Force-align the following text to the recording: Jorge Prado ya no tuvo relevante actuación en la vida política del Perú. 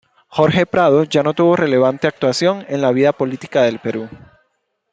Jorge 0.29 0.65
Prado 0.65 1.03
ya 1.03 1.21
no 1.21 1.35
tuvo 1.35 1.55
relevante 1.55 2.07
actuación 2.07 2.65
en 2.67 2.81
la 2.81 2.91
vida 2.91 3.11
política 3.13 3.61
del 3.61 3.77
Perú. 3.77 4.09